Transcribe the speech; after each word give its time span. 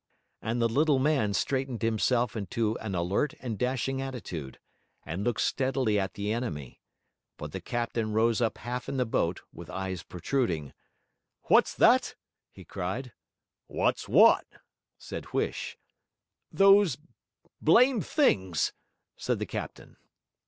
And 0.41 0.59
the 0.59 0.67
little 0.67 0.97
man 0.97 1.35
straightened 1.35 1.83
himself 1.83 2.35
into 2.35 2.75
an 2.79 2.95
alert 2.95 3.35
and 3.39 3.55
dashing 3.55 4.01
attitude, 4.01 4.57
and 5.05 5.23
looked 5.23 5.41
steadily 5.41 5.99
at 5.99 6.15
the 6.15 6.33
enemy. 6.33 6.81
But 7.37 7.51
the 7.51 7.61
captain 7.61 8.11
rose 8.11 8.39
half 8.39 8.57
up 8.65 8.89
in 8.89 8.97
the 8.97 9.05
boat 9.05 9.41
with 9.53 9.69
eyes 9.69 10.01
protruding. 10.01 10.73
'What's 11.43 11.75
that?' 11.75 12.15
he 12.49 12.65
cried. 12.65 13.13
'Wot's 13.67 14.09
wot?' 14.09 14.47
said 14.97 15.25
Huish. 15.33 15.77
'Those 16.51 16.97
blamed 17.61 18.03
things,' 18.03 18.73
said 19.15 19.37
the 19.37 19.45
captain. 19.45 19.97